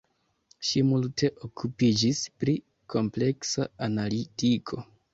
Ŝi 0.69 0.81
multe 0.91 1.29
okupiĝis 1.49 2.23
pri 2.41 2.57
kompleksa 2.97 3.71
analitiko. 3.91 4.87